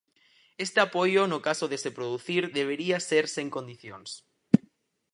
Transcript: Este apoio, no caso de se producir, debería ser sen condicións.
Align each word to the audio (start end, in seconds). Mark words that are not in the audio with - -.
Este 0.65 0.79
apoio, 0.87 1.21
no 1.31 1.39
caso 1.47 1.65
de 1.71 1.77
se 1.83 1.91
producir, 1.97 2.43
debería 2.59 2.97
ser 3.09 3.25
sen 3.35 3.47
condicións. 3.55 4.09